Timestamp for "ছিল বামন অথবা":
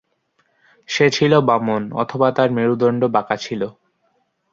1.09-2.27